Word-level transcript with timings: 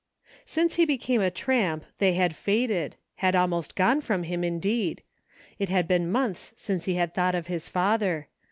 Since 0.47 0.77
he 0.77 0.85
became 0.85 1.21
a 1.21 1.29
tramp 1.29 1.85
they 1.99 2.13
had 2.13 2.35
faded, 2.35 2.95
had 3.17 3.35
almost 3.35 3.75
gone 3.75 4.01
from 4.01 4.23
him, 4.23 4.43
indeed; 4.43 5.03
it 5.59 5.69
had 5.69 5.87
been 5.87 6.11
months 6.11 6.53
since 6.57 6.85
he 6.85 6.95
had 6.95 7.13
thought 7.13 7.35
of 7.35 7.45
his 7.45 7.69
father. 7.69 8.27